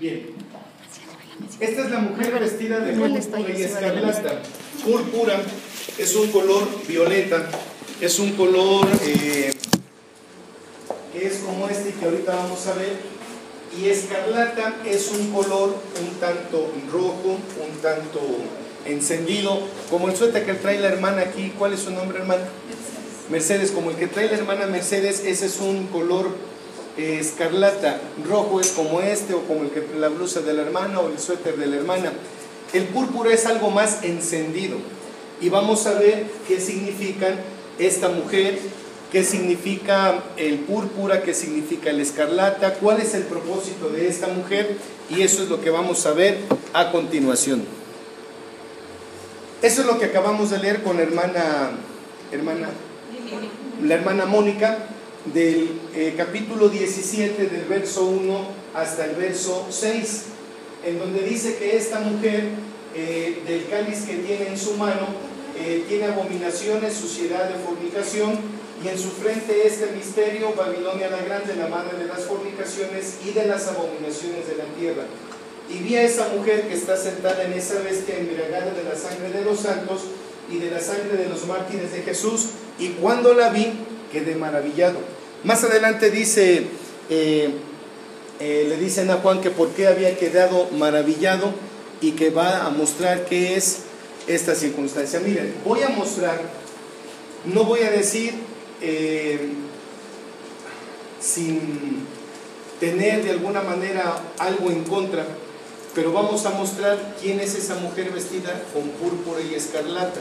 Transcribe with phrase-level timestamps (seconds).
[0.00, 0.26] Bien.
[1.58, 4.42] Esta es la mujer vestida de púrpura y escarlata.
[4.84, 5.42] Púrpura
[5.98, 7.48] es un color violeta,
[8.00, 9.52] es un color eh,
[11.12, 13.18] que es como este que ahorita vamos a ver.
[13.76, 18.20] Y escarlata es un color un tanto rojo, un tanto
[18.84, 21.52] encendido, como el suéter que trae la hermana aquí.
[21.58, 22.44] ¿Cuál es su nombre, hermana?
[23.30, 26.30] Mercedes, como el que trae la hermana Mercedes, ese es un color
[26.98, 28.00] escarlata.
[28.26, 31.18] Rojo es como este, o como el que la blusa de la hermana, o el
[31.18, 32.12] suéter de la hermana.
[32.72, 34.76] El púrpura es algo más encendido.
[35.40, 37.36] Y vamos a ver qué significan
[37.78, 38.58] esta mujer,
[39.12, 44.76] qué significa el púrpura, qué significa el escarlata, cuál es el propósito de esta mujer,
[45.08, 46.38] y eso es lo que vamos a ver
[46.72, 47.64] a continuación.
[49.62, 51.70] Eso es lo que acabamos de leer con la hermana,
[52.32, 52.68] hermana
[53.82, 54.78] la hermana Mónica,
[55.32, 60.24] del eh, capítulo 17, del verso 1 hasta el verso 6,
[60.84, 62.44] en donde dice que esta mujer
[62.94, 65.06] eh, del cáliz que tiene en su mano
[65.58, 71.56] eh, tiene abominaciones, suciedad de fornicación, y en su frente este misterio, Babilonia la Grande,
[71.56, 75.02] la madre de las fornicaciones y de las abominaciones de la tierra.
[75.68, 79.30] Y vi a esa mujer que está sentada en esa bestia embriagada de la sangre
[79.30, 80.02] de los santos
[80.50, 83.72] y de la sangre de los mártires de Jesús, y cuando la vi,
[84.12, 85.17] quedé maravillado.
[85.44, 86.66] Más adelante dice,
[87.10, 87.50] eh,
[88.40, 91.52] eh, le dicen a Juan que por qué había quedado maravillado
[92.00, 93.82] y que va a mostrar qué es
[94.26, 95.20] esta circunstancia.
[95.20, 96.40] Miren, voy a mostrar,
[97.44, 98.34] no voy a decir
[98.82, 99.48] eh,
[101.20, 102.06] sin
[102.80, 105.24] tener de alguna manera algo en contra,
[105.94, 110.20] pero vamos a mostrar quién es esa mujer vestida con púrpura y escarlata.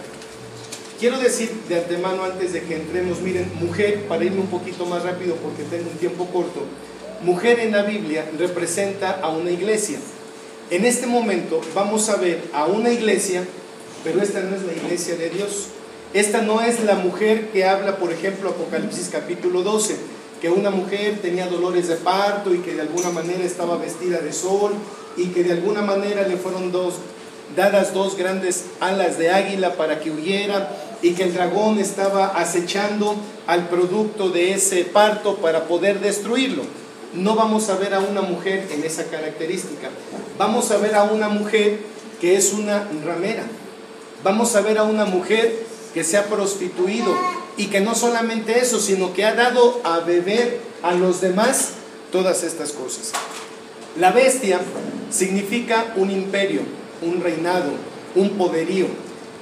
[0.99, 5.03] Quiero decir de antemano antes de que entremos, miren, mujer, para irme un poquito más
[5.03, 6.61] rápido porque tengo un tiempo corto,
[7.21, 9.99] mujer en la Biblia representa a una iglesia.
[10.71, 13.45] En este momento vamos a ver a una iglesia,
[14.03, 15.67] pero esta no es la iglesia de Dios.
[16.15, 19.97] Esta no es la mujer que habla, por ejemplo, Apocalipsis capítulo 12,
[20.41, 24.33] que una mujer tenía dolores de parto y que de alguna manera estaba vestida de
[24.33, 24.73] sol
[25.15, 26.95] y que de alguna manera le fueron dos,
[27.55, 33.15] dadas dos grandes alas de águila para que huyera y que el dragón estaba acechando
[33.45, 36.63] al producto de ese parto para poder destruirlo.
[37.13, 39.89] No vamos a ver a una mujer en esa característica.
[40.37, 41.79] Vamos a ver a una mujer
[42.19, 43.43] que es una ramera.
[44.23, 45.63] Vamos a ver a una mujer
[45.93, 47.15] que se ha prostituido
[47.55, 51.69] y que no solamente eso, sino que ha dado a beber a los demás
[52.11, 53.13] todas estas cosas.
[53.99, 54.59] La bestia
[55.09, 56.61] significa un imperio,
[57.01, 57.71] un reinado,
[58.15, 58.87] un poderío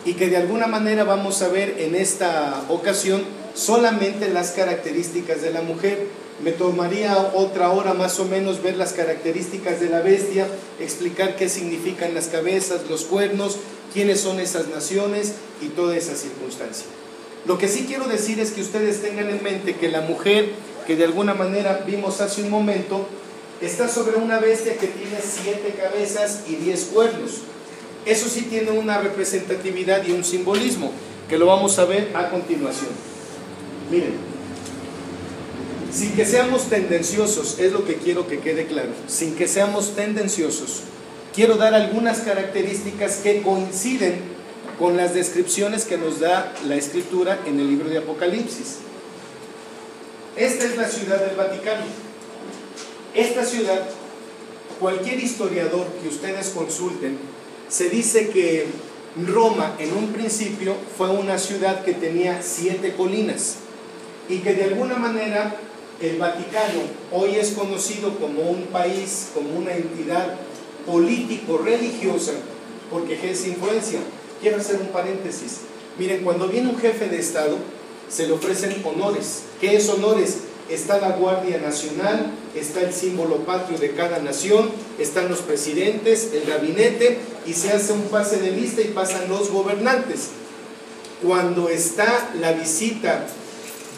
[0.05, 3.23] y que de alguna manera vamos a ver en esta ocasión
[3.55, 6.07] solamente las características de la mujer.
[6.43, 10.47] Me tomaría otra hora más o menos ver las características de la bestia,
[10.79, 13.57] explicar qué significan las cabezas, los cuernos,
[13.93, 16.85] quiénes son esas naciones y toda esa circunstancia.
[17.47, 20.49] Lo que sí quiero decir es que ustedes tengan en mente que la mujer
[20.85, 23.07] que de alguna manera vimos hace un momento
[23.61, 27.41] está sobre una bestia que tiene siete cabezas y diez cuernos.
[28.05, 30.91] Eso sí tiene una representatividad y un simbolismo,
[31.27, 32.91] que lo vamos a ver a continuación.
[33.89, 34.13] Miren,
[35.91, 40.81] sin que seamos tendenciosos, es lo que quiero que quede claro, sin que seamos tendenciosos,
[41.33, 44.35] quiero dar algunas características que coinciden
[44.77, 48.77] con las descripciones que nos da la escritura en el libro de Apocalipsis.
[50.35, 51.85] Esta es la ciudad del Vaticano.
[53.13, 53.81] Esta ciudad,
[54.79, 57.17] cualquier historiador que ustedes consulten,
[57.69, 58.67] se dice que
[59.25, 63.57] Roma en un principio fue una ciudad que tenía siete colinas
[64.27, 65.57] y que de alguna manera
[66.01, 66.81] el Vaticano
[67.11, 70.35] hoy es conocido como un país, como una entidad
[70.85, 72.33] político-religiosa
[72.91, 73.99] porque ejerce influencia.
[74.41, 75.61] Quiero hacer un paréntesis.
[75.97, 77.57] Miren, cuando viene un jefe de Estado,
[78.09, 79.43] se le ofrecen honores.
[79.59, 80.39] ¿Qué es honores?
[80.69, 86.45] Está la Guardia Nacional, está el símbolo patrio de cada nación, están los presidentes, el
[86.45, 90.29] gabinete y se hace un pase de lista y pasan los gobernantes.
[91.21, 93.27] Cuando está la visita,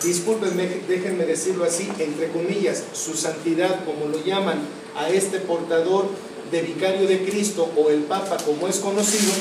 [0.04, 4.60] discúlpenme, déjenme decirlo así, entre comillas, su santidad, como lo llaman,
[4.96, 6.10] a este portador
[6.52, 9.32] de vicario de Cristo o el Papa como es conocido,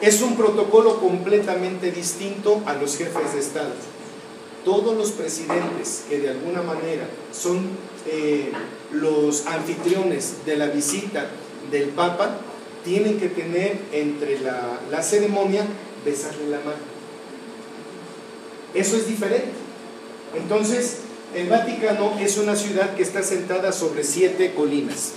[0.00, 3.72] es un protocolo completamente distinto a los jefes de Estado
[4.66, 7.68] todos los presidentes que de alguna manera son
[8.08, 8.50] eh,
[8.90, 11.30] los anfitriones de la visita
[11.70, 12.38] del Papa,
[12.84, 15.64] tienen que tener entre la, la ceremonia
[16.04, 16.82] besarle la mano.
[18.74, 19.52] Eso es diferente.
[20.34, 20.98] Entonces,
[21.32, 25.12] el Vaticano es una ciudad que está sentada sobre siete colinas.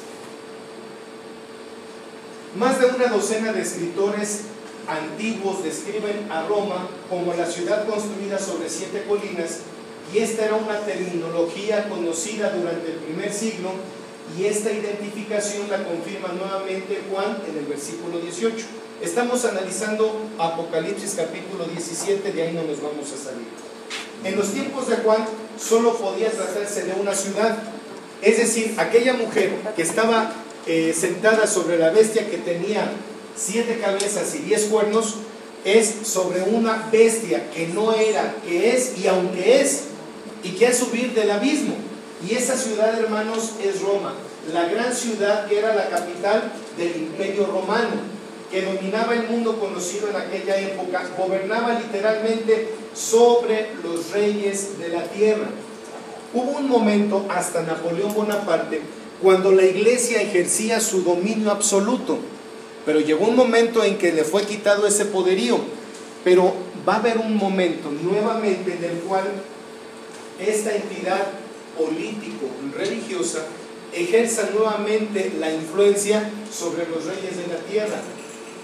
[2.56, 4.42] Más de una docena de escritores
[4.90, 9.60] antiguos describen a Roma como la ciudad construida sobre siete colinas
[10.14, 13.70] y esta era una terminología conocida durante el primer siglo
[14.38, 18.66] y esta identificación la confirma nuevamente Juan en el versículo 18.
[19.02, 23.48] Estamos analizando Apocalipsis capítulo 17, de ahí no nos vamos a salir.
[24.24, 25.26] En los tiempos de Juan
[25.60, 27.58] solo podía tratarse de una ciudad,
[28.22, 30.34] es decir, aquella mujer que estaba
[30.68, 32.92] eh, sentada sobre la bestia que tenía
[33.40, 35.16] siete cabezas y diez cuernos,
[35.66, 39.86] es sobre una bestia que no era, que es y aunque es,
[40.44, 41.76] y que ha subir del abismo.
[42.28, 44.14] Y esa ciudad, hermanos, es Roma,
[44.54, 48.20] la gran ciudad que era la capital del imperio romano,
[48.52, 55.04] que dominaba el mundo conocido en aquella época, gobernaba literalmente sobre los reyes de la
[55.04, 55.48] tierra.
[56.34, 58.82] Hubo un momento hasta Napoleón Bonaparte
[59.22, 62.20] cuando la iglesia ejercía su dominio absoluto,
[62.90, 65.60] pero llegó un momento en que le fue quitado ese poderío,
[66.24, 66.56] pero
[66.88, 69.26] va a haber un momento nuevamente en el cual
[70.40, 71.28] esta entidad
[71.78, 73.46] político-religiosa
[73.94, 78.02] ejerza nuevamente la influencia sobre los reyes de la tierra.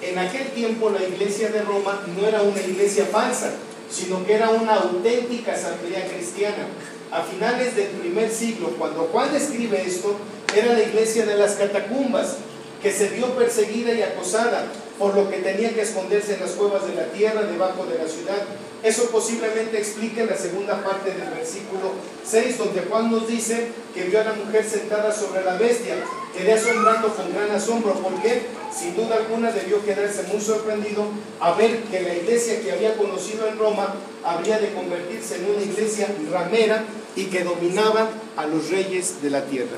[0.02, 3.52] En aquel tiempo la iglesia de Roma no era una iglesia falsa,
[3.92, 6.66] sino que era una auténtica asamblea cristiana.
[7.12, 10.16] A finales del primer siglo, cuando Juan escribe esto,
[10.56, 12.38] era la iglesia de las catacumbas,
[12.86, 14.68] que se vio perseguida y acosada,
[15.00, 18.08] por lo que tenía que esconderse en las cuevas de la tierra, debajo de la
[18.08, 18.38] ciudad.
[18.84, 21.94] Eso posiblemente explique la segunda parte del versículo
[22.24, 25.96] 6, donde Juan nos dice que vio a la mujer sentada sobre la bestia.
[26.38, 31.06] Quedé asombrando con gran asombro, porque sin duda alguna debió quedarse muy sorprendido
[31.40, 35.64] a ver que la iglesia que había conocido en Roma habría de convertirse en una
[35.64, 36.84] iglesia ramera
[37.16, 39.76] y que dominaba a los reyes de la tierra.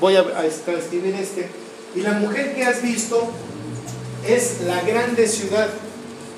[0.00, 1.65] Voy a, escribir este.
[1.96, 3.26] Y la mujer que has visto
[4.28, 5.70] es la grande ciudad.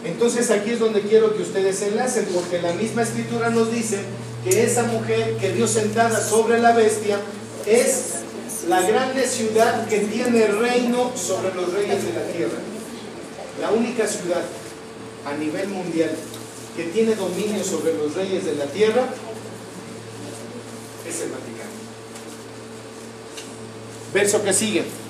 [0.04, 3.98] Entonces aquí es donde quiero que ustedes enlacen, porque la misma escritura nos dice
[4.44, 7.18] que esa mujer que dio sentada sobre la bestia
[7.66, 8.20] es
[8.68, 12.58] la grande ciudad que tiene reino sobre los reyes de la tierra.
[13.60, 14.42] La única ciudad
[15.26, 16.10] a nivel mundial
[16.76, 19.08] que tiene dominio sobre los reyes de la tierra
[21.08, 21.70] es el Vaticano.
[24.14, 25.07] Verso que sigue.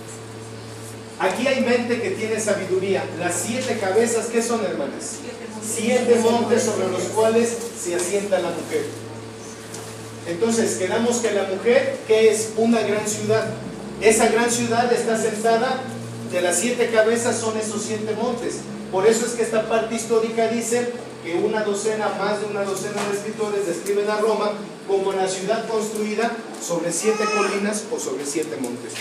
[1.21, 3.05] Aquí hay mente que tiene sabiduría.
[3.19, 5.17] Las siete cabezas, ¿qué son, hermanas?
[5.63, 8.85] Siete montes sobre los cuales se asienta la mujer.
[10.29, 13.47] Entonces, quedamos que la mujer, que es una gran ciudad,
[14.01, 15.83] esa gran ciudad está sentada,
[16.31, 18.59] de las siete cabezas son esos siete montes.
[18.93, 20.93] Por eso es que esta parte histórica dice
[21.25, 24.53] que una docena, más de una docena de escritores describen a Roma
[24.87, 26.31] como la ciudad construida
[26.65, 28.93] sobre siete colinas o sobre siete montes.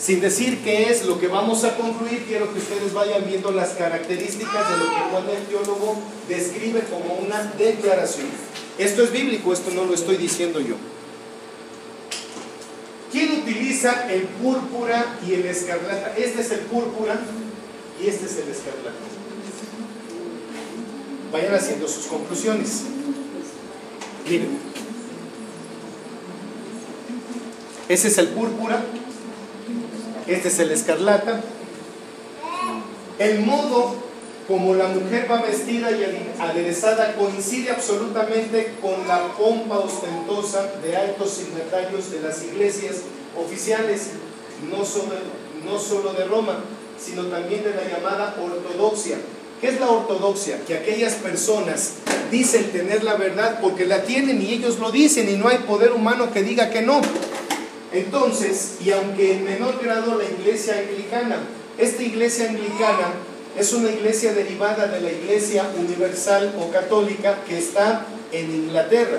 [0.00, 3.70] Sin decir qué es lo que vamos a concluir, quiero que ustedes vayan viendo las
[3.70, 8.28] características de lo que Juan el teólogo describe como una declaración.
[8.78, 10.76] Esto es bíblico, esto no lo estoy diciendo yo.
[13.12, 16.14] ¿Quién utiliza el púrpura y el escarlata?
[16.16, 17.20] Este es el púrpura
[18.02, 18.96] y este es el escarlata.
[21.30, 22.84] Vayan haciendo sus conclusiones.
[24.26, 24.58] Miren.
[27.88, 28.82] Ese es el púrpura
[30.26, 31.40] este es el escarlata.
[33.18, 33.94] El modo
[34.50, 41.30] como la mujer va vestida y aderezada coincide absolutamente con la pompa ostentosa de altos
[41.30, 42.96] signatarios de las iglesias
[43.38, 44.08] oficiales,
[44.68, 45.14] no solo,
[45.64, 46.64] no solo de Roma,
[46.98, 49.18] sino también de la llamada ortodoxia.
[49.60, 50.64] ¿Qué es la ortodoxia?
[50.66, 51.92] Que aquellas personas
[52.30, 55.92] dicen tener la verdad porque la tienen y ellos lo dicen y no hay poder
[55.92, 57.00] humano que diga que no.
[57.92, 61.38] Entonces, y aunque en menor grado la iglesia anglicana,
[61.78, 63.14] esta iglesia anglicana
[63.58, 69.18] es una iglesia derivada de la iglesia universal o católica que está en Inglaterra,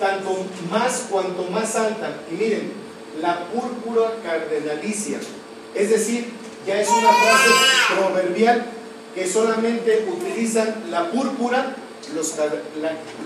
[0.00, 2.16] tanto más cuanto más alta.
[2.30, 2.72] Y miren,
[3.20, 5.18] la púrpura cardenalicia,
[5.74, 6.32] es decir,
[6.66, 7.50] ya es una frase
[7.96, 8.66] proverbial
[9.14, 11.76] que solamente utilizan la púrpura
[12.14, 12.34] los,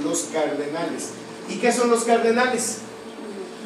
[0.05, 1.11] los cardenales.
[1.49, 2.79] ¿Y qué son los cardenales?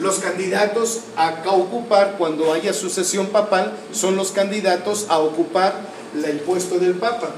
[0.01, 5.75] Los candidatos a ocupar, cuando haya sucesión papal, son los candidatos a ocupar
[6.15, 7.31] el puesto del papa.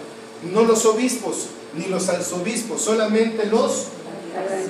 [0.53, 3.87] No los obispos, ni los arzobispos, solamente los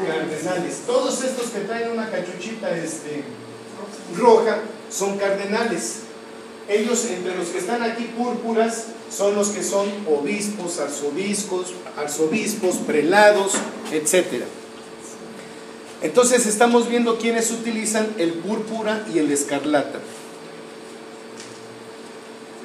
[0.07, 0.81] cardenales.
[0.87, 3.25] Todos estos que traen una cachuchita este,
[4.17, 4.59] roja
[4.91, 5.97] son cardenales.
[6.69, 13.53] Ellos, entre los que están aquí púrpuras, son los que son obispos, arzobispos, arzobispos, prelados,
[13.93, 14.47] etcétera.
[16.03, 20.01] Entonces estamos viendo quiénes utilizan el púrpura y el escarlata.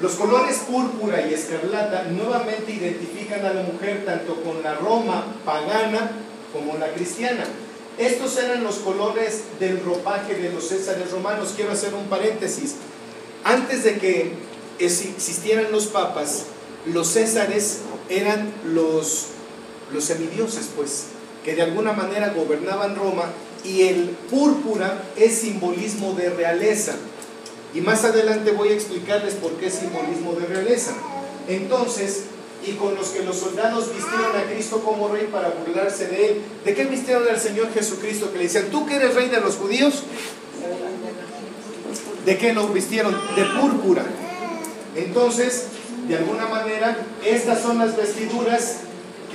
[0.01, 6.11] Los colores púrpura y escarlata nuevamente identifican a la mujer tanto con la Roma pagana
[6.53, 7.45] como la cristiana.
[7.97, 11.53] Estos eran los colores del ropaje de los césares romanos.
[11.55, 12.75] Quiero hacer un paréntesis.
[13.43, 14.33] Antes de que
[14.79, 16.45] existieran los papas,
[16.85, 17.79] los césares
[18.09, 19.27] eran los,
[19.91, 21.05] los semidioses, pues,
[21.47, 23.31] que de alguna manera gobernaban Roma
[23.63, 26.95] y el púrpura es simbolismo de realeza.
[27.73, 30.91] Y más adelante voy a explicarles por qué es simbolismo de realeza.
[31.47, 32.23] Entonces,
[32.67, 36.41] y con los que los soldados vistieron a Cristo como rey para burlarse de él.
[36.65, 38.29] ¿De qué vistieron al Señor Jesucristo?
[38.33, 40.03] Que le decían, ¿tú que eres rey de los judíos?
[42.25, 43.17] ¿De qué lo vistieron?
[43.37, 44.03] De púrpura.
[44.97, 45.67] Entonces,
[46.09, 48.79] de alguna manera, estas son las vestiduras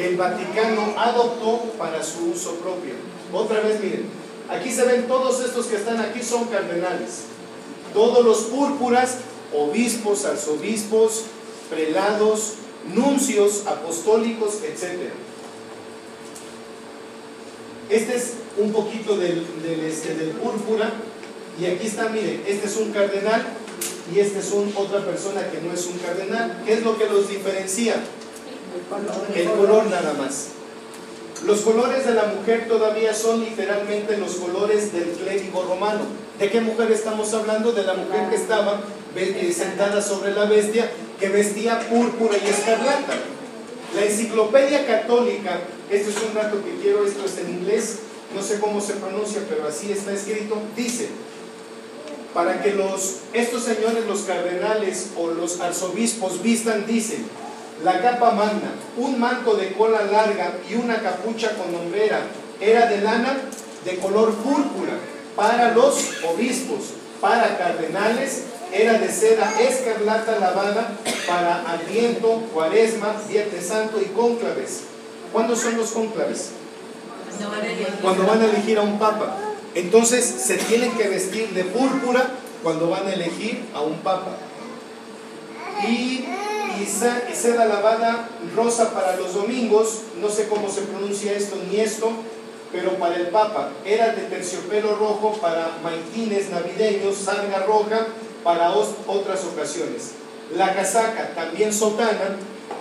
[0.02, 2.94] el Vaticano adoptó para su uso propio.
[3.32, 4.06] Otra vez, miren,
[4.49, 7.25] aquí se ven todos estos que están aquí son cardenales.
[7.94, 9.18] Todos los púrpuras,
[9.54, 11.25] obispos, arzobispos,
[11.71, 12.54] prelados,
[12.94, 15.11] nuncios, apostólicos, etc.
[17.90, 19.47] Este es un poquito del,
[19.85, 20.90] este, del púrpura.
[21.61, 23.44] Y aquí está, miren, este es un cardenal
[24.12, 26.62] y este es un, otra persona que no es un cardenal.
[26.64, 27.97] ¿Qué es lo que los diferencia?
[29.35, 30.49] El color nada más.
[31.47, 36.02] Los colores de la mujer todavía son literalmente los colores del clérigo romano.
[36.38, 37.73] ¿De qué mujer estamos hablando?
[37.73, 38.81] De la mujer que estaba
[39.17, 43.14] eh, sentada sobre la bestia, que vestía púrpura y escarlata.
[43.95, 45.61] La enciclopedia católica,
[45.91, 47.99] esto es un dato que quiero, esto es en inglés,
[48.35, 51.09] no sé cómo se pronuncia, pero así está escrito, dice,
[52.33, 57.26] para que los, estos señores, los cardenales o los arzobispos vistan, dicen,
[57.83, 62.21] la capa magna, un manto de cola larga y una capucha con hombrera,
[62.61, 63.37] era de lana
[63.85, 64.93] de color púrpura
[65.35, 70.93] para los obispos, para cardenales era de seda escarlata lavada
[71.26, 74.85] para Adviento, Cuaresma, Viernes Santo y cónclaves.
[75.33, 76.52] ¿Cuándo son los cónclaves?
[78.00, 79.37] Cuando van a elegir a un papa.
[79.75, 82.31] Entonces se tienen que vestir de púrpura
[82.62, 84.37] cuando van a elegir a un papa.
[85.87, 86.25] Y,
[86.81, 92.11] y seda lavada rosa para los domingos, no sé cómo se pronuncia esto ni esto,
[92.73, 93.71] pero para el Papa.
[93.85, 98.07] Era de terciopelo rojo para maitines navideños, sarga roja
[98.43, 100.12] para otras ocasiones.
[100.57, 102.37] La casaca, también sotana,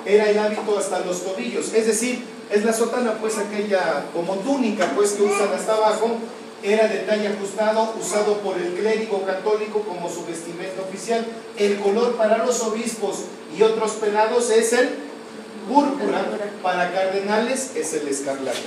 [0.05, 4.91] era el hábito hasta los tobillos, es decir, es la sotana pues aquella como túnica
[4.95, 6.17] pues que usan hasta abajo,
[6.63, 11.25] era de talla ajustado, usado por el clérigo católico como su vestimenta oficial.
[11.57, 13.25] El color para los obispos
[13.57, 14.89] y otros pelados es el
[15.67, 16.25] púrpura,
[16.61, 18.57] para cardenales es el escarlata.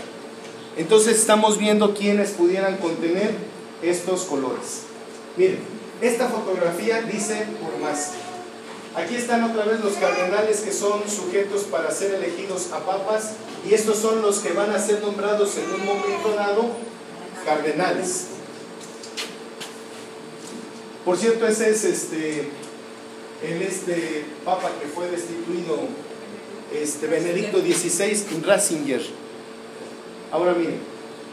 [0.77, 3.33] Entonces estamos viendo quiénes pudieran contener
[3.83, 4.83] estos colores.
[5.37, 5.61] Miren,
[6.01, 8.13] esta fotografía dice por más.
[8.97, 13.33] Aquí están otra vez los cardenales que son sujetos para ser elegidos a papas
[13.69, 16.71] y estos son los que van a ser nombrados en un momento dado
[17.45, 18.27] cardenales.
[21.05, 22.49] Por cierto, ese es este
[23.43, 25.81] el este papa que fue destituido
[26.73, 29.03] este Benedicto XVI Ratzinger.
[30.33, 30.79] Ahora miren,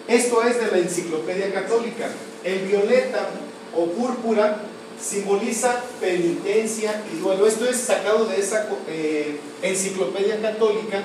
[0.07, 2.09] esto es de la enciclopedia católica.
[2.43, 3.29] El violeta
[3.75, 4.61] o púrpura
[5.01, 7.47] simboliza penitencia y duelo.
[7.47, 11.03] Esto es sacado de esa eh, enciclopedia católica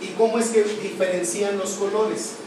[0.00, 2.45] y cómo es que diferencian los colores.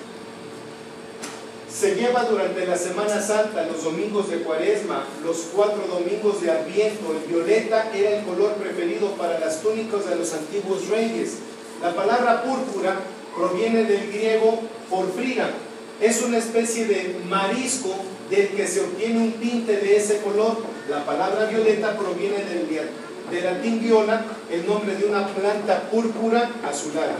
[1.79, 7.13] Se lleva durante la Semana Santa, los domingos de Cuaresma, los cuatro domingos de Adviento.
[7.13, 11.35] El violeta era el color preferido para las túnicas de los antiguos reyes.
[11.81, 12.99] La palabra púrpura
[13.33, 14.59] proviene del griego
[14.89, 15.51] porfrira.
[16.01, 17.95] Es una especie de marisco
[18.29, 20.57] del que se obtiene un tinte de ese color.
[20.89, 22.67] La palabra violeta proviene del,
[23.31, 27.15] del latín viola, el nombre de una planta púrpura azulada.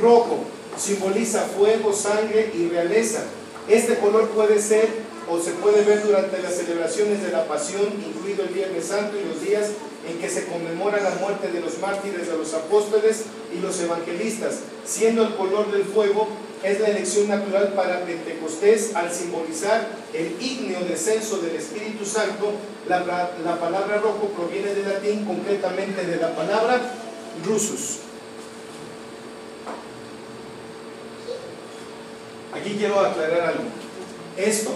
[0.00, 0.44] Rojo
[0.76, 3.24] simboliza fuego, sangre y realeza.
[3.68, 4.88] Este color puede ser
[5.30, 9.28] o se puede ver durante las celebraciones de la Pasión, incluido el Viernes Santo y
[9.28, 9.72] los días
[10.08, 14.60] en que se conmemora la muerte de los mártires de los apóstoles y los evangelistas,
[14.86, 16.28] siendo el color del fuego
[16.62, 22.52] es la elección natural para Pentecostés al simbolizar el ígneo descenso del Espíritu Santo.
[22.88, 23.04] La,
[23.60, 26.80] palabra rojo proviene del latín, concretamente de la palabra
[27.44, 27.98] rusus.
[32.58, 33.64] Aquí quiero aclarar algo.
[34.36, 34.70] Esto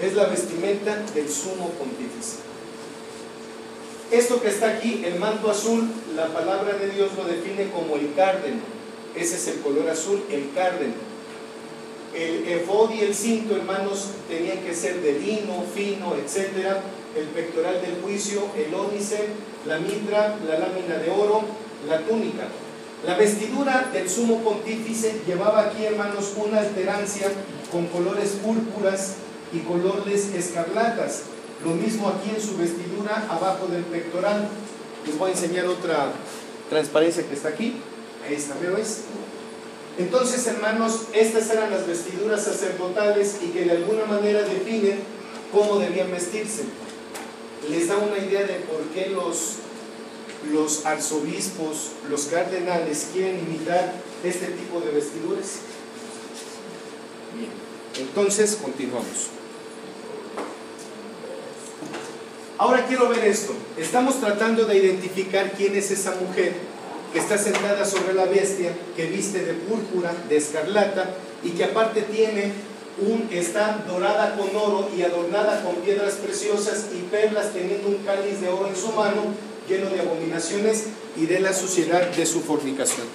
[0.00, 2.38] es la vestimenta del sumo pontífice.
[4.10, 8.14] Esto que está aquí, el manto azul, la palabra de Dios lo define como el
[8.14, 8.74] cárdeno
[9.14, 10.92] ese es el color azul, el carden.
[12.14, 16.76] El efod y el cinto, hermanos, tenían que ser de lino, fino, etc.
[17.16, 19.28] el pectoral del juicio, el ónice,
[19.66, 21.42] la mitra, la lámina de oro,
[21.88, 22.48] la túnica.
[23.06, 27.30] La vestidura del sumo pontífice llevaba aquí, hermanos, una alterancia
[27.70, 29.16] con colores púrpuras
[29.52, 31.24] y colores escarlatas.
[31.62, 34.48] Lo mismo aquí en su vestidura abajo del pectoral.
[35.06, 36.12] Les voy a enseñar otra
[36.70, 37.76] transparencia que está aquí.
[38.26, 39.02] Ahí está, ¿me ves?
[39.98, 45.00] Entonces, hermanos, estas eran las vestiduras sacerdotales y que de alguna manera definen
[45.52, 46.64] cómo debían vestirse.
[47.68, 49.58] Les da una idea de por qué los,
[50.52, 55.60] los arzobispos, los cardenales quieren imitar este tipo de vestiduras.
[57.36, 57.50] Bien,
[57.98, 59.30] entonces continuamos.
[62.56, 63.52] Ahora quiero ver esto.
[63.76, 66.54] Estamos tratando de identificar quién es esa mujer
[67.12, 71.10] que está sentada sobre la bestia, que viste de púrpura, de escarlata,
[71.42, 72.52] y que aparte tiene
[72.98, 78.40] un, está dorada con oro y adornada con piedras preciosas y perlas, teniendo un cáliz
[78.40, 79.34] de oro en su mano,
[79.68, 83.06] lleno de abominaciones y de la suciedad de su fornicación.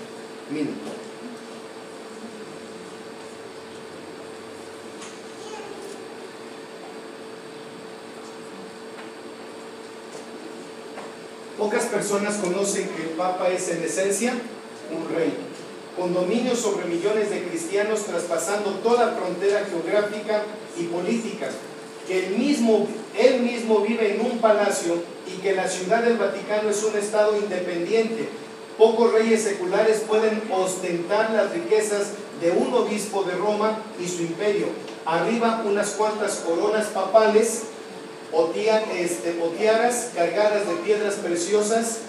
[11.58, 14.34] Pocas personas conocen que el Papa es en esencia
[14.92, 15.34] un rey,
[15.98, 20.44] con dominio sobre millones de cristianos traspasando toda frontera geográfica
[20.78, 21.50] y política,
[22.08, 22.88] que él mismo,
[23.20, 24.96] él mismo vive en un palacio
[25.28, 28.30] y que la ciudad del Vaticano es un estado independiente.
[28.78, 34.68] Pocos reyes seculares pueden ostentar las riquezas de un obispo de Roma y su imperio.
[35.06, 37.64] Arriba unas cuantas coronas papales
[38.32, 42.00] o, este, tiaras cargadas de piedras preciosas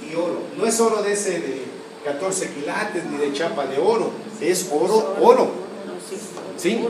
[0.00, 0.40] y oro.
[0.56, 1.62] No es oro de ese de
[2.04, 5.50] 14 quilates ni de chapa de oro, es oro, oro.
[6.56, 6.84] ¿Sí?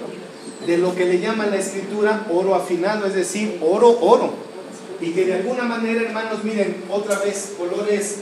[0.66, 4.33] De lo que le llama la escritura oro afinado, es decir, oro, oro.
[5.00, 8.19] Y que de alguna manera, hermanos, miren, otra vez, colores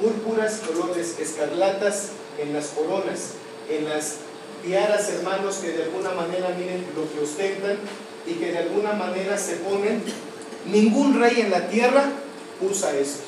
[0.00, 3.32] púrpuras, colores escarlatas en las coronas,
[3.68, 4.16] en las
[4.64, 7.76] tiaras, hermanos, que de alguna manera, miren lo que ostentan,
[8.26, 10.02] y que de alguna manera se ponen,
[10.70, 12.04] ningún rey en la tierra
[12.60, 13.24] usa esto.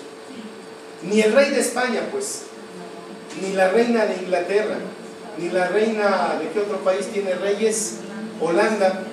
[1.03, 2.45] Ni el rey de España, pues,
[3.43, 4.79] ni la reina de Inglaterra,
[5.39, 7.99] ni la reina de qué otro país tiene reyes,
[8.41, 9.05] Holanda,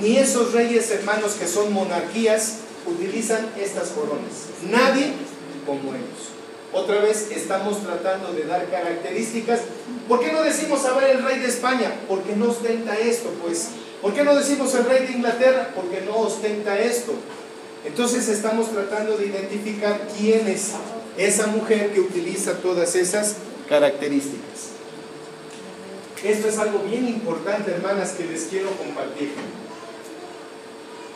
[0.00, 4.48] ni esos reyes hermanos que son monarquías utilizan estas coronas.
[4.70, 5.12] Nadie
[5.66, 6.32] como ellos.
[6.72, 9.60] Otra vez estamos tratando de dar características.
[10.06, 11.94] ¿Por qué no decimos a ver el rey de España?
[12.06, 13.68] Porque no ostenta esto, pues
[14.00, 15.70] ¿Por qué no decimos el rey de Inglaterra?
[15.74, 17.14] Porque no ostenta esto.
[17.84, 20.72] Entonces estamos tratando de identificar quién es
[21.16, 23.36] esa mujer que utiliza todas esas
[23.68, 24.77] características.
[26.24, 29.32] Esto es algo bien importante, hermanas, que les quiero compartir.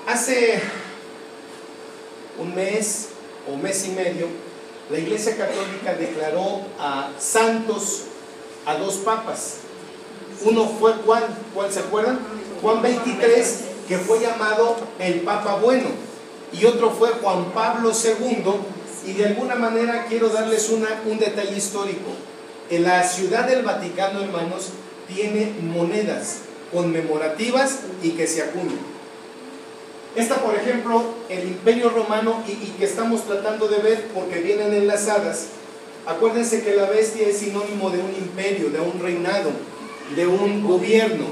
[0.06, 0.60] Hace
[2.38, 3.08] un mes
[3.52, 4.28] o mes y medio,
[4.90, 8.04] la Iglesia Católica declaró a santos
[8.64, 9.56] a dos papas.
[10.44, 12.20] Uno fue Juan, ¿cuál se acuerdan?
[12.60, 15.88] Juan 23, que fue llamado el Papa Bueno,
[16.52, 18.44] y otro fue Juan Pablo II,
[19.04, 22.10] y de alguna manera quiero darles una, un detalle histórico.
[22.70, 24.70] En la ciudad del Vaticano, hermanos,
[25.14, 26.38] tiene monedas
[26.72, 28.92] conmemorativas y que se acuñan.
[30.14, 35.46] Esta, por ejemplo, el Imperio Romano y, que estamos tratando de ver porque vienen enlazadas.
[36.06, 39.50] Acuérdense que la bestia es sinónimo de un imperio, de un reinado,
[40.14, 41.26] de un gobierno.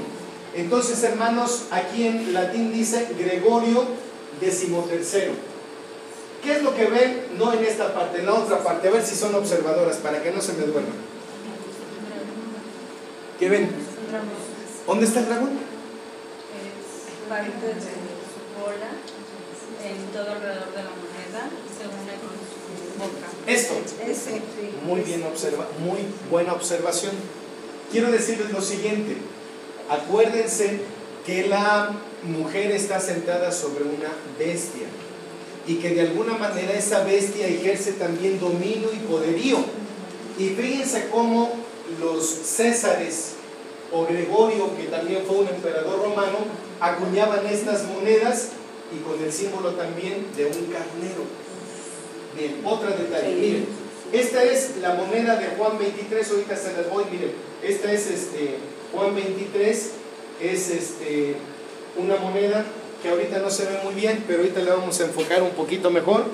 [0.55, 3.85] Entonces, hermanos, aquí en latín dice Gregorio
[4.39, 5.33] decimotercero.
[6.43, 7.25] ¿Qué es lo que ven?
[7.37, 8.87] No en esta parte, en la otra parte.
[8.87, 11.10] A ver si son observadoras para que no se me duerman.
[13.41, 13.71] ¿Qué ven?
[14.85, 15.49] ¿Dónde está el dragón?
[15.49, 18.91] Es parte de su cola,
[19.83, 23.25] en todo alrededor de la moneda, se une con su boca.
[23.47, 23.73] Esto.
[24.05, 24.43] Ese,
[24.85, 27.13] Muy bien observa, muy buena observación.
[27.91, 29.17] Quiero decirles lo siguiente.
[29.89, 30.81] Acuérdense
[31.25, 34.85] que la mujer está sentada sobre una bestia
[35.65, 39.57] y que de alguna manera esa bestia ejerce también dominio y poderío.
[40.37, 41.60] Y fíjense cómo
[41.99, 43.33] los Césares
[43.91, 46.39] o Gregorio, que también fue un emperador romano,
[46.79, 48.49] acuñaban estas monedas
[48.93, 51.23] y con el símbolo también de un carnero.
[52.37, 53.65] Bien, otra detalle, miren,
[54.11, 57.31] esta es la moneda de Juan 23, ahorita se las voy, miren,
[57.63, 58.55] esta es este,
[58.93, 59.91] Juan 23
[60.41, 61.35] es este,
[61.97, 62.65] una moneda
[63.01, 65.89] que ahorita no se ve muy bien, pero ahorita la vamos a enfocar un poquito
[65.91, 66.25] mejor.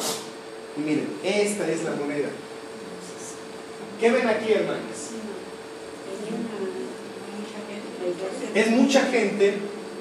[0.76, 2.30] miren, esta es la moneda.
[4.00, 5.18] ¿Qué ven aquí, hermanos?
[8.56, 9.56] Es mucha gente,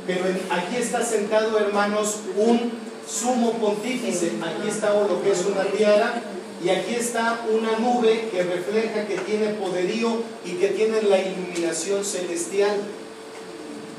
[0.07, 2.73] pero aquí está sentado, hermanos, un
[3.09, 4.33] sumo pontífice.
[4.43, 6.23] Aquí está lo que es una tiara
[6.65, 12.05] y aquí está una nube que refleja que tiene poderío y que tiene la iluminación
[12.05, 12.77] celestial.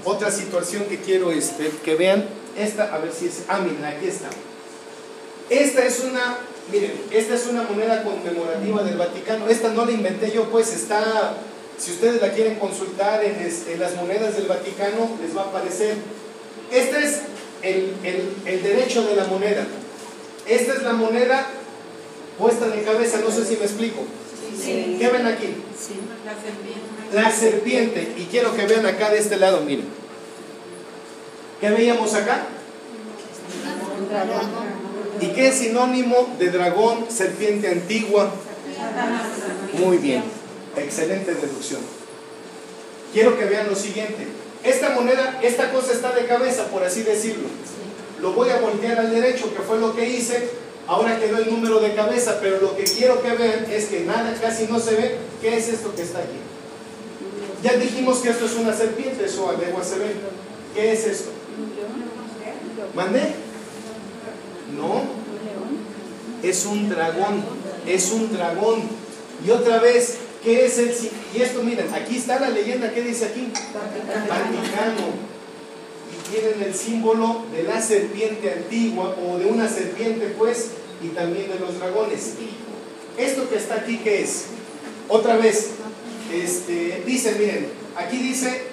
[0.04, 2.26] Otra situación que quiero este, que vean,
[2.58, 4.30] esta, a ver si es, ah, miren, aquí está.
[5.50, 6.38] Esta es una,
[6.72, 9.48] miren, esta es una moneda conmemorativa del Vaticano.
[9.48, 11.38] Esta no la inventé yo, pues está,
[11.78, 15.96] si ustedes la quieren consultar en, en las monedas del Vaticano, les va a aparecer.
[16.72, 17.22] Este es
[17.62, 17.94] el,
[18.46, 19.66] el, derecho de la moneda.
[20.48, 21.48] Esta es la moneda
[22.38, 24.04] puesta de cabeza, no sé si me explico.
[24.64, 25.56] ¿Qué ven aquí?
[26.26, 27.14] La serpiente.
[27.14, 28.14] La serpiente.
[28.18, 29.86] Y quiero que vean acá de este lado, miren.
[31.62, 32.44] ¿Qué veíamos acá?
[35.20, 38.32] ¿Y qué es sinónimo de dragón, serpiente antigua?
[39.80, 40.24] Muy bien,
[40.82, 41.82] excelente deducción.
[43.14, 44.28] Quiero que vean lo siguiente.
[44.64, 47.48] Esta moneda, esta cosa está de cabeza, por así decirlo.
[48.22, 50.50] Lo voy a voltear al derecho, que fue lo que hice.
[50.88, 54.36] Ahora quedó el número de cabeza, pero lo que quiero que vean es que nada,
[54.42, 55.18] casi no se ve.
[55.42, 56.38] ¿Qué es esto que está aquí?
[57.64, 60.16] Ya dijimos que esto es una serpiente, eso a legua se ve.
[60.74, 61.32] ¿Qué es esto?
[62.94, 63.36] ¿Mandé?
[64.76, 65.04] No.
[66.44, 67.44] Es un dragón.
[67.86, 68.84] Es un dragón.
[69.46, 70.96] Y otra vez, ¿qué es el
[71.36, 73.52] Y esto, miren, aquí está la leyenda, ¿qué dice aquí?
[73.74, 75.28] Vaticano.
[76.12, 80.72] Y tienen el símbolo de la serpiente antigua o de una serpiente, pues,
[81.02, 82.34] y también de los dragones.
[83.18, 84.46] Esto que está aquí, ¿qué es?
[85.10, 85.72] Otra vez,
[86.34, 88.64] este, dice, miren, aquí dice,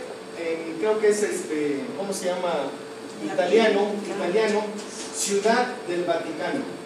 [0.80, 2.70] creo que es este, ¿cómo se llama?
[3.24, 4.64] Italiano, italiano,
[5.16, 6.83] Ciudad del Vaticano.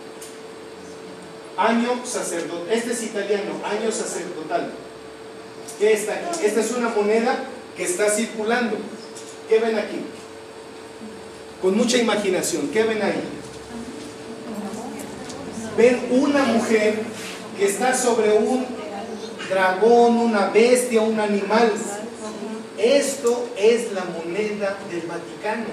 [1.59, 2.71] Año sacerdotal.
[2.71, 4.71] Este es italiano, año sacerdotal.
[5.79, 6.45] ¿Qué está aquí?
[6.45, 7.45] Esta es una moneda
[7.77, 8.77] que está circulando.
[9.49, 9.99] ¿Qué ven aquí?
[11.61, 12.69] Con mucha imaginación.
[12.69, 13.23] ¿Qué ven ahí?
[15.77, 17.01] Ven una mujer
[17.57, 18.65] que está sobre un
[19.51, 21.73] dragón, una bestia, un animal.
[22.77, 25.67] Esto es la moneda del Vaticano.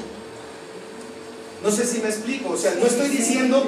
[1.64, 3.68] No sé si me explico, o sea, no estoy diciendo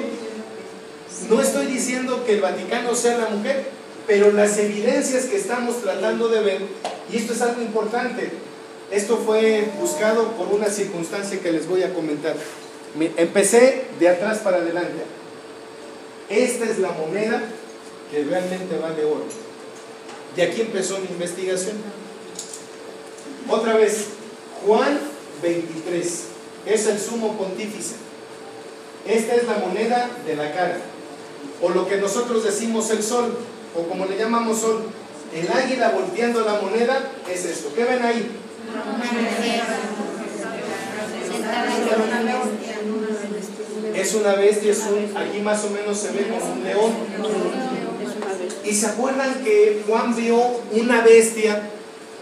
[1.28, 3.64] no estoy diciendo que el Vaticano sea la mujer,
[4.06, 6.62] pero las evidencias que estamos tratando de ver,
[7.12, 8.30] y esto es algo importante,
[8.90, 12.34] esto fue buscado por una circunstancia que les voy a comentar.
[13.16, 15.02] Empecé de atrás para adelante.
[16.30, 17.42] Esta es la moneda
[18.10, 19.26] que realmente vale oro.
[20.36, 21.76] De aquí empezó mi investigación.
[23.48, 24.06] Otra vez,
[24.66, 24.98] Juan
[25.42, 26.24] 23
[26.66, 27.94] es el sumo pontífice.
[29.06, 30.78] Esta es la moneda de la cara,
[31.60, 33.36] o lo que nosotros decimos el sol,
[33.76, 34.82] o como le llamamos sol.
[35.34, 37.70] El águila volteando la moneda es esto.
[37.74, 38.30] ¿Qué ven ahí?
[43.94, 46.92] Es una bestia, es un, aquí más o menos se ve como un león.
[48.64, 50.38] Y se acuerdan que Juan vio
[50.72, 51.70] una bestia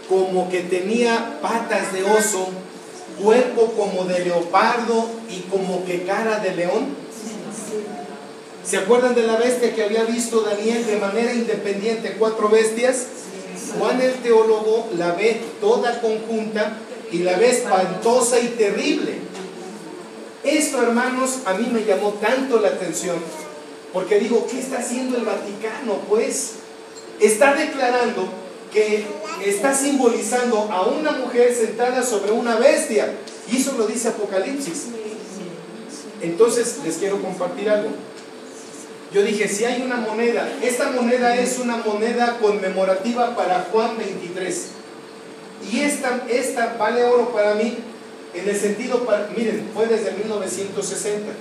[0.09, 2.49] como que tenía patas de oso,
[3.21, 7.06] cuerpo como de leopardo y como que cara de león.
[8.67, 13.05] ¿Se acuerdan de la bestia que había visto Daniel de manera independiente, cuatro bestias?
[13.79, 16.77] Juan el teólogo la ve toda conjunta
[17.09, 19.19] y la ve espantosa y terrible.
[20.43, 23.15] Esto, hermanos, a mí me llamó tanto la atención,
[23.93, 25.99] porque digo, ¿qué está haciendo el Vaticano?
[26.09, 26.55] Pues
[27.21, 28.27] está declarando
[28.73, 29.05] que
[29.45, 33.13] está simbolizando a una mujer sentada sobre una bestia.
[33.49, 34.87] Y eso lo dice Apocalipsis.
[36.21, 37.91] Entonces les quiero compartir algo.
[39.13, 44.67] Yo dije, si hay una moneda, esta moneda es una moneda conmemorativa para Juan 23.
[45.71, 47.77] Y esta, esta vale oro para mí
[48.33, 51.31] en el sentido, para, miren, fue desde 1960,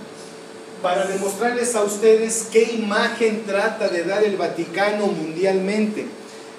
[0.80, 6.06] para demostrarles a ustedes qué imagen trata de dar el Vaticano mundialmente.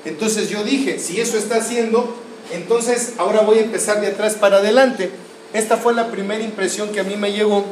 [0.05, 2.15] Entonces yo dije, si eso está haciendo,
[2.51, 5.09] entonces ahora voy a empezar de atrás para adelante.
[5.53, 7.65] Esta fue la primera impresión que a mí me llegó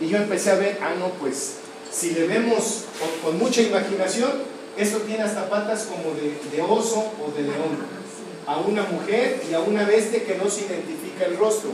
[0.00, 1.59] y yo empecé a ver, ah, no, pues
[1.92, 2.84] si le vemos
[3.22, 4.30] con, mucha imaginación,
[4.76, 8.00] esto tiene hasta patas como de, de oso o de león.
[8.46, 11.70] A una mujer y a una bestia que no se identifica el rostro.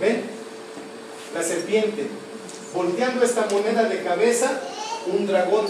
[0.00, 0.22] ¿Ven?
[1.34, 2.06] La serpiente.
[2.74, 4.60] Volteando esta moneda de cabeza,
[5.06, 5.66] un dragón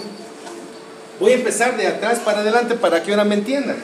[1.20, 3.76] Voy a empezar de atrás para adelante para que ahora me entiendan.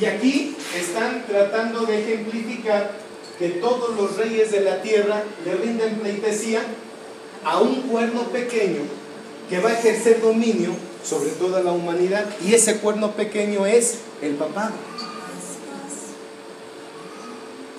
[0.00, 2.92] Y aquí están tratando de ejemplificar
[3.38, 6.62] que todos los reyes de la tierra le rinden pleitesía
[7.46, 8.80] a un cuerno pequeño
[9.48, 10.70] que va a ejercer dominio
[11.04, 12.26] sobre toda la humanidad.
[12.44, 14.72] Y ese cuerno pequeño es el papá.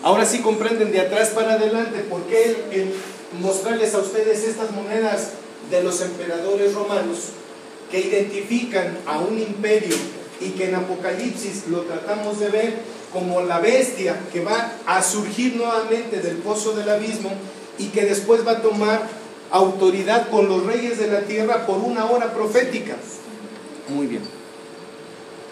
[0.03, 2.93] Ahora sí comprenden de atrás para adelante por qué el,
[3.41, 5.31] mostrarles a ustedes estas monedas
[5.69, 7.17] de los emperadores romanos
[7.91, 9.97] que identifican a un imperio
[10.39, 12.73] y que en Apocalipsis lo tratamos de ver
[13.11, 17.31] como la bestia que va a surgir nuevamente del pozo del abismo
[17.77, 19.16] y que después va a tomar
[19.51, 22.95] autoridad con los reyes de la tierra por una hora profética.
[23.89, 24.23] Muy bien.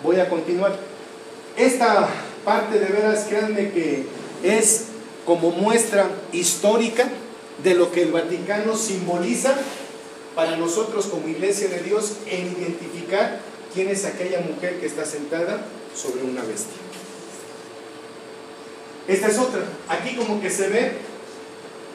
[0.03, 0.77] Voy a continuar.
[1.57, 2.09] Esta
[2.43, 4.05] parte de veras, créanme que
[4.43, 4.85] es
[5.25, 7.09] como muestra histórica
[7.63, 9.55] de lo que el Vaticano simboliza
[10.35, 13.39] para nosotros como iglesia de Dios en identificar
[13.73, 16.77] quién es aquella mujer que está sentada sobre una bestia.
[19.07, 19.61] Esta es otra.
[19.87, 20.91] Aquí como que se ve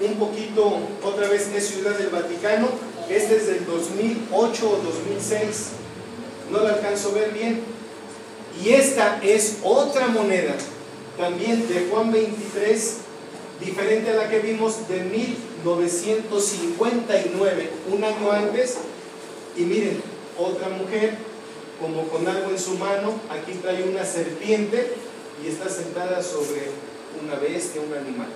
[0.00, 2.68] un poquito, otra vez es Ciudad del Vaticano.
[3.08, 5.68] Este es del 2008 o 2006.
[6.50, 7.60] No la alcanzo a ver bien.
[8.62, 10.54] Y esta es otra moneda,
[11.16, 12.96] también de Juan 23,
[13.60, 18.78] diferente a la que vimos de 1959, un año antes.
[19.56, 20.02] Y miren,
[20.36, 21.14] otra mujer,
[21.80, 24.94] como con algo en su mano, aquí trae una serpiente
[25.44, 26.70] y está sentada sobre
[27.22, 28.28] una bestia, un animal.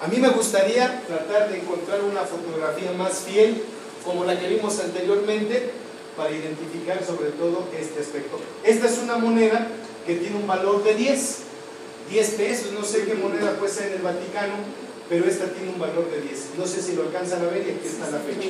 [0.00, 3.62] A mí me gustaría tratar de encontrar una fotografía más fiel,
[4.04, 5.70] como la que vimos anteriormente,
[6.16, 8.38] para identificar sobre todo este aspecto.
[8.62, 9.66] Esta es una moneda
[10.06, 11.38] que tiene un valor de 10,
[12.10, 14.54] 10 pesos, no sé qué moneda ser en el Vaticano,
[15.08, 16.50] pero esta tiene un valor de 10.
[16.58, 18.48] No sé si lo alcanzan a ver y aquí está la fecha.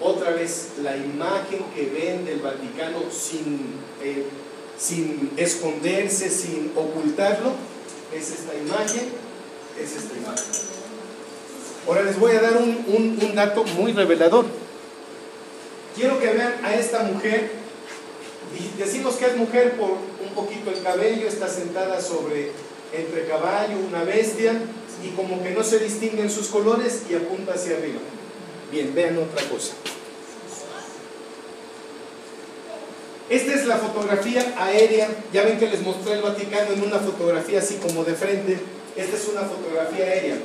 [0.00, 3.60] Otra vez, la imagen que ven del Vaticano sin,
[4.02, 4.26] eh,
[4.78, 7.52] sin esconderse, sin ocultarlo,
[8.12, 9.23] es esta imagen,
[9.80, 10.44] es imagen.
[11.86, 14.46] Ahora les voy a dar un, un dato muy revelador.
[15.94, 17.50] Quiero que vean a esta mujer.
[18.78, 22.52] Decimos que es mujer por un poquito el cabello, está sentada sobre
[22.92, 24.52] entre caballo, una bestia,
[25.02, 28.00] y como que no se distinguen sus colores y apunta hacia arriba.
[28.70, 29.74] Bien, vean otra cosa.
[33.28, 35.08] Esta es la fotografía aérea.
[35.32, 38.58] Ya ven que les mostré el Vaticano en una fotografía así como de frente.
[38.96, 40.36] Esta es una fotografía aérea.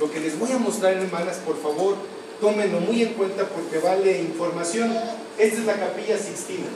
[0.00, 1.96] Lo que les voy a mostrar, hermanas, por favor,
[2.40, 4.92] tómenlo muy en cuenta porque vale información.
[5.38, 6.66] Esta es la capilla Sixtina.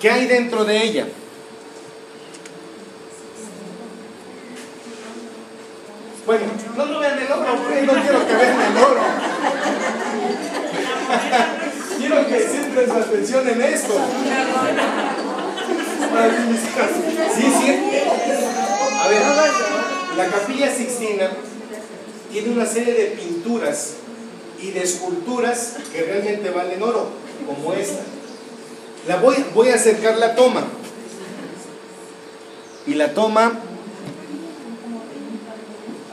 [0.00, 1.06] ¿Qué hay dentro de ella?
[6.26, 6.44] Bueno,
[6.76, 9.00] no lo vean el oro, no quiero que vean el oro.
[11.98, 13.94] quiero que centren su atención en esto.
[17.34, 18.71] Sí, sí.
[19.02, 19.22] A ver,
[20.16, 21.28] la capilla Sixtina
[22.30, 23.94] tiene una serie de pinturas
[24.60, 27.08] y de esculturas que realmente valen oro,
[27.44, 28.02] como esta.
[29.08, 30.64] La voy, voy a acercar la toma.
[32.86, 33.58] Y la toma,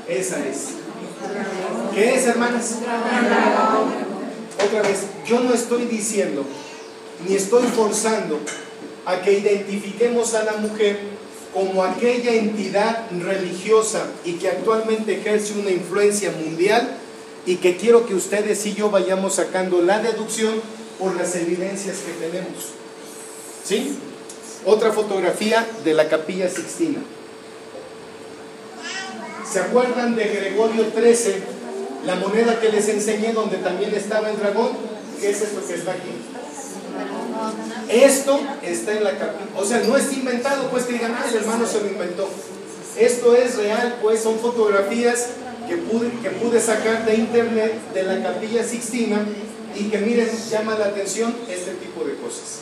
[0.08, 0.70] esa es.
[1.94, 2.78] ¿Qué es, hermanas?
[4.66, 6.44] Otra vez, yo no estoy diciendo,
[7.28, 8.40] ni estoy forzando
[9.06, 11.20] a que identifiquemos a la mujer
[11.54, 16.98] como aquella entidad religiosa y que actualmente ejerce una influencia mundial
[17.46, 20.62] y que quiero que ustedes y yo vayamos sacando la deducción
[21.00, 22.54] por las evidencias que tenemos.
[23.64, 23.98] ¿Sí?
[24.66, 27.00] Otra fotografía de la capilla Sixtina.
[29.52, 31.36] ¿Se acuerdan de Gregorio XIII,
[32.06, 34.74] la moneda que les enseñé donde también estaba el dragón?
[35.20, 36.12] ¿Qué es esto que está aquí?
[37.90, 39.50] Esto está en la capilla.
[39.58, 42.30] O sea, no es inventado, pues que digan, ah, el hermano se lo inventó.
[42.96, 45.30] Esto es real, pues son fotografías
[45.68, 49.26] que pude, que pude sacar de internet de la capilla Sixtina
[49.76, 52.60] y que miren, llama la atención este tipo de cosas.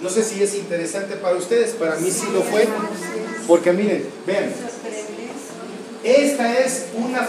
[0.00, 2.66] No sé si es interesante para ustedes, para mí sí lo fue,
[3.46, 4.52] porque miren, vean,
[6.02, 7.28] esta es una,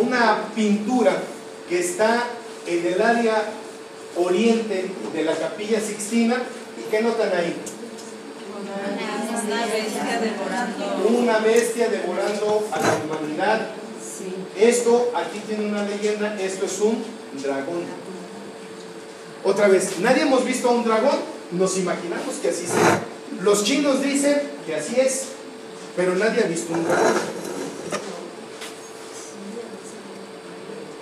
[0.00, 1.16] una pintura
[1.68, 2.24] que está
[2.66, 3.44] en el área
[4.16, 6.42] oriente de la capilla Sixtina
[6.78, 7.56] y ¿qué notan ahí?
[9.40, 11.18] Una bestia devorando.
[11.18, 13.68] Una bestia devorando a la humanidad.
[14.58, 17.02] Esto, aquí tiene una leyenda, esto es un
[17.42, 17.84] dragón.
[19.42, 21.18] Otra vez, nadie hemos visto a un dragón,
[21.52, 23.00] nos imaginamos que así sea.
[23.40, 25.28] Los chinos dicen que así es,
[25.96, 27.39] pero nadie ha visto un dragón.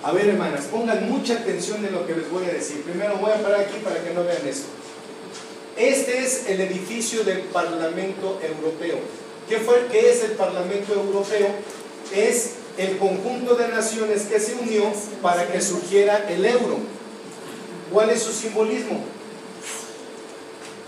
[0.01, 2.83] A ver, hermanas, pongan mucha atención en lo que les voy a decir.
[2.83, 4.67] Primero voy a parar aquí para que no vean esto.
[5.75, 8.97] Este es el edificio del Parlamento Europeo.
[9.49, 11.47] ¿Qué, fue, ¿Qué es el Parlamento Europeo?
[12.15, 14.83] Es el conjunto de naciones que se unió
[15.21, 16.77] para que surgiera el euro.
[17.91, 19.01] ¿Cuál es su simbolismo?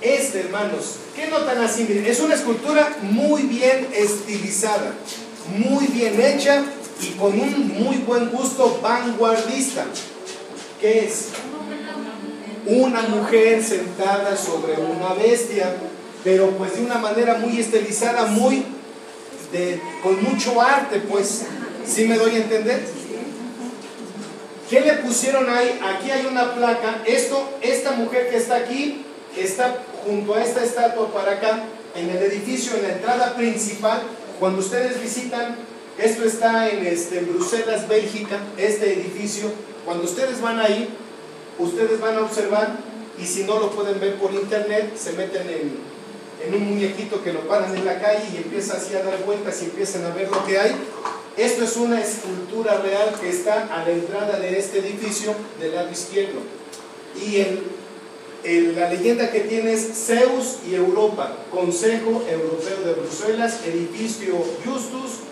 [0.02, 1.86] Este, hermanos, ¿qué notan así?
[2.08, 4.94] Es una escultura muy bien estilizada,
[5.58, 6.64] muy bien hecha
[7.02, 9.86] y con un muy buen gusto vanguardista.
[10.80, 11.30] ¿Qué es?
[12.66, 15.76] Una mujer sentada sobre una bestia,
[16.24, 18.64] pero pues de una manera muy estilizada, muy
[19.52, 21.44] de, con mucho arte, pues.
[21.86, 22.82] ¿Sí me doy a entender?
[24.70, 25.80] ¿Qué le pusieron ahí?
[25.84, 27.02] Aquí hay una placa.
[27.06, 29.04] Esto, esta mujer que está aquí,
[29.36, 31.64] está junto a esta estatua para acá,
[31.96, 34.04] en el edificio, en la entrada principal.
[34.40, 35.58] Cuando ustedes visitan,
[35.98, 39.52] esto está en, este, Bruselas, Bélgica, este edificio.
[39.86, 40.90] Cuando ustedes van ahí,
[41.60, 42.78] ustedes van a observar,
[43.20, 45.76] y si no lo pueden ver por internet, se meten en,
[46.46, 49.62] en un muñequito que lo paran en la calle y empieza así a dar vueltas
[49.62, 50.76] y empiezan a ver lo que hay.
[51.38, 55.92] Esto es una escultura real que está a la entrada de este edificio del lado
[55.92, 56.40] izquierdo.
[57.16, 57.38] Y
[58.44, 65.31] el, la leyenda que tiene es Zeus y Europa, Consejo Europeo de Bruselas, edificio Justus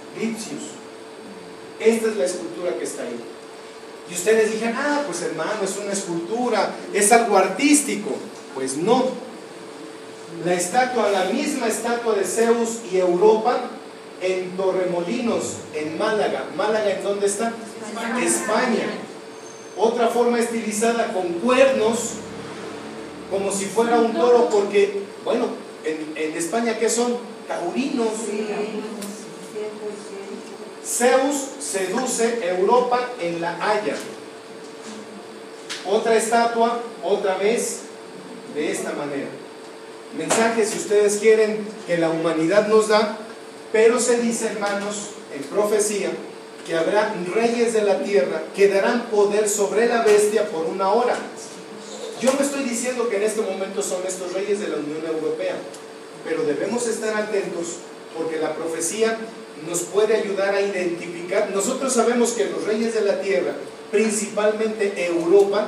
[1.80, 3.20] Esta es la escultura que está ahí.
[4.10, 8.10] Y ustedes dijeron, ah, pues hermano, es una escultura, es algo artístico.
[8.56, 9.06] Pues no,
[10.46, 13.70] la estatua, la misma estatua de Zeus y Europa
[14.22, 16.46] en Torremolinos, en Málaga.
[16.56, 17.54] ¿Málaga en dónde está?
[18.22, 18.88] España.
[19.78, 22.14] Otra forma estilizada con cuernos,
[23.32, 25.48] como si fuera un toro, porque, bueno,
[25.86, 27.18] en, España, ¿qué son?
[27.48, 28.10] Taurinos.
[30.90, 33.96] Zeus seduce Europa en la Haya.
[35.86, 37.82] Otra estatua, otra vez,
[38.56, 39.28] de esta manera
[40.18, 43.18] mensaje, si ustedes quieren, que la humanidad nos da,
[43.72, 46.10] pero se dice, hermanos, en profecía,
[46.66, 51.16] que habrá reyes de la tierra que darán poder sobre la bestia por una hora.
[52.22, 55.56] Yo no estoy diciendo que en este momento son estos reyes de la Unión Europea,
[56.26, 57.78] pero debemos estar atentos
[58.18, 59.18] porque la profecía
[59.68, 61.50] nos puede ayudar a identificar.
[61.54, 63.54] Nosotros sabemos que los reyes de la tierra,
[63.92, 65.68] principalmente Europa,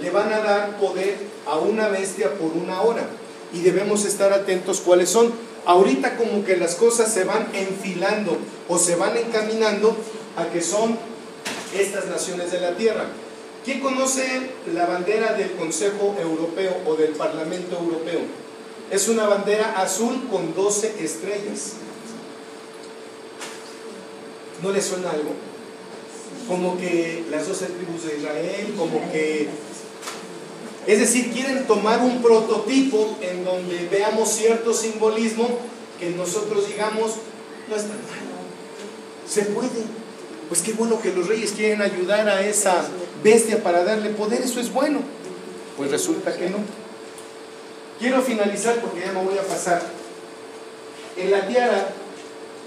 [0.00, 3.06] le van a dar poder a una bestia por una hora
[3.52, 5.32] y debemos estar atentos cuáles son.
[5.64, 8.36] Ahorita como que las cosas se van enfilando
[8.68, 9.96] o se van encaminando
[10.36, 10.98] a que son
[11.78, 13.06] estas naciones de la tierra.
[13.64, 18.20] ¿Quién conoce la bandera del Consejo Europeo o del Parlamento Europeo?
[18.90, 21.74] Es una bandera azul con 12 estrellas.
[24.62, 25.32] ¿No le suena algo?
[26.48, 29.48] Como que las 12 tribus de Israel, como que
[30.86, 35.48] es decir, quieren tomar un prototipo en donde veamos cierto simbolismo
[36.00, 37.12] que nosotros digamos,
[37.68, 38.42] no es tan malo,
[39.28, 40.02] se puede.
[40.48, 42.84] Pues qué bueno que los reyes quieren ayudar a esa
[43.22, 45.00] bestia para darle poder, eso es bueno.
[45.76, 46.58] Pues resulta que no.
[48.00, 49.80] Quiero finalizar porque ya me voy a pasar.
[51.16, 51.94] En la tiara,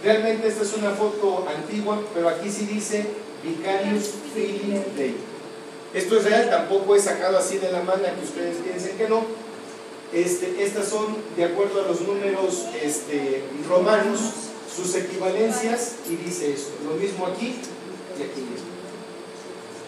[0.06, 3.06] realmente esta es una foto antigua, pero aquí sí dice
[3.44, 5.16] Vicarius Filii Dei.
[5.94, 9.24] Esto es real, tampoco es sacado así de la mano que ustedes piensen que no.
[10.14, 14.20] Este, estas son, de acuerdo a los números este, romanos,
[14.74, 16.74] sus equivalencias y dice esto.
[16.86, 17.56] Lo mismo aquí
[18.20, 18.68] y aquí mismo.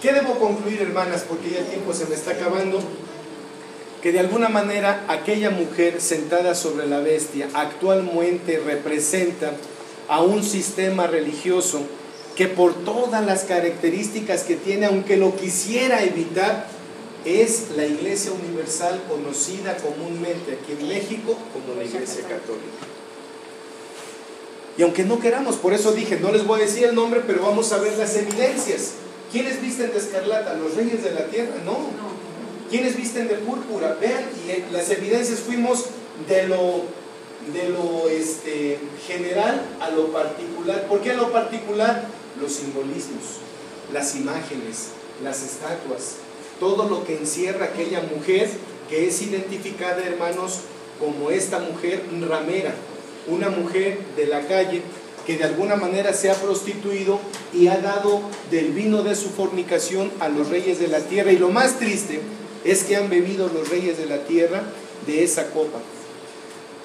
[0.01, 1.25] ¿Qué debo concluir, hermanas?
[1.27, 2.79] Porque ya el tiempo se me está acabando.
[4.01, 9.53] Que de alguna manera aquella mujer sentada sobre la bestia actualmente representa
[10.07, 11.81] a un sistema religioso
[12.35, 16.67] que por todas las características que tiene, aunque lo quisiera evitar,
[17.25, 22.87] es la Iglesia Universal conocida comúnmente aquí en México como la Iglesia Católica.
[24.77, 27.41] Y aunque no queramos, por eso dije, no les voy a decir el nombre, pero
[27.41, 28.93] vamos a ver las evidencias.
[29.31, 30.53] ¿Quiénes visten de escarlata?
[30.53, 31.55] ¿Los reyes de la tierra?
[31.65, 31.77] No.
[32.69, 33.97] ¿Quiénes visten de púrpura?
[33.99, 35.85] Vean, y las evidencias fuimos
[36.29, 36.83] de lo,
[37.53, 40.87] de lo este, general a lo particular.
[40.87, 42.07] ¿Por qué a lo particular?
[42.39, 43.39] los simbolismos,
[43.93, 44.89] las imágenes,
[45.23, 46.15] las estatuas,
[46.59, 48.49] todo lo que encierra aquella mujer
[48.89, 50.61] que es identificada, hermanos,
[50.99, 52.73] como esta mujer ramera,
[53.27, 54.81] una mujer de la calle
[55.25, 57.19] que de alguna manera se ha prostituido
[57.53, 61.33] y ha dado del vino de su fornicación a los reyes de la tierra.
[61.33, 62.21] Y lo más triste
[62.63, 64.63] es que han bebido los reyes de la tierra
[65.05, 65.79] de esa copa.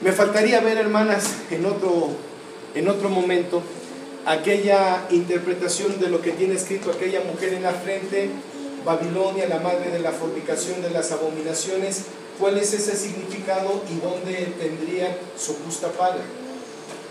[0.03, 2.09] Me faltaría ver, hermanas, en otro,
[2.75, 3.63] en otro momento,
[4.27, 8.29] aquella interpretación de lo que tiene escrito aquella mujer en la frente,
[8.85, 12.07] Babilonia, la madre de la fornicación, de las abominaciones,
[12.41, 16.23] cuál es ese significado y dónde tendría su justa paga.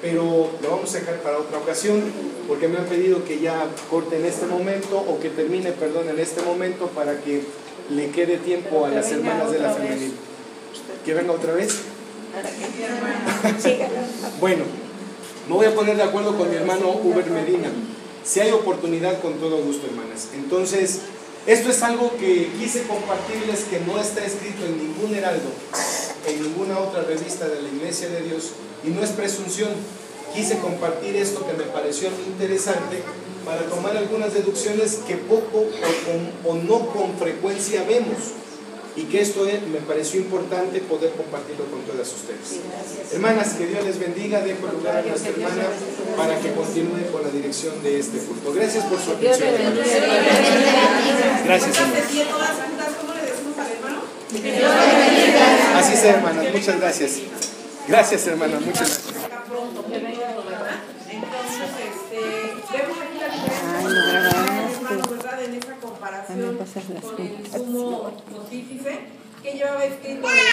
[0.02, 2.02] Pero lo vamos a dejar para otra ocasión,
[2.46, 6.20] porque me han pedido que ya corte en este momento, o que termine, perdón, en
[6.20, 7.44] este momento, para que
[7.90, 10.14] le quede tiempo a las hermanas de la femenil.
[11.06, 11.91] ¿Que venga otra vez?
[14.40, 14.64] Bueno.
[15.48, 17.70] Me voy a poner de acuerdo con mi hermano Uber Medina.
[18.24, 20.30] Si hay oportunidad, con todo gusto, hermanas.
[20.34, 21.00] Entonces,
[21.48, 25.50] esto es algo que quise compartirles que no está escrito en ningún heraldo,
[26.28, 28.52] en ninguna otra revista de la Iglesia de Dios,
[28.86, 29.70] y no es presunción.
[30.36, 33.02] Quise compartir esto que me pareció interesante
[33.44, 38.18] para tomar algunas deducciones que poco o, o no con frecuencia vemos
[38.96, 42.60] y que esto me pareció importante poder compartirlo con todas ustedes.
[43.14, 45.64] Hermanas, que Dios les bendiga, dejo lugar a nuestra hermana
[46.18, 48.54] para que continúe con la dirección de este culto.
[48.54, 49.50] Gracias por su atención.
[51.46, 51.78] Gracias.
[55.76, 57.12] Así sea, hermanas, muchas gracias.
[57.88, 59.12] Gracias, hermana, muchas gracias.
[61.12, 62.22] Entonces, este,
[62.78, 63.72] vemos aquí la diferencia
[65.44, 65.76] en esa
[66.12, 69.00] comparación con el sumo pontífice
[69.42, 70.28] que llevaba escrito